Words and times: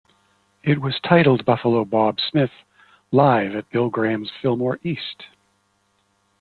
It 0.63 0.81
was 0.81 0.99
titled, 0.99 1.45
"Buffalo 1.45 1.85
Bob 1.85 2.17
Smith 2.19 2.49
Live 3.11 3.53
at 3.55 3.69
Bill 3.69 3.91
Graham's 3.91 4.31
Fillmore 4.41 4.79
East". 4.81 5.27